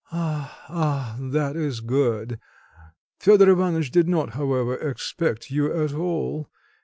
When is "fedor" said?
3.19-3.51